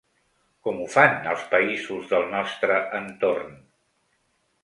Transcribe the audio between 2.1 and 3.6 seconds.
del nostre entorn?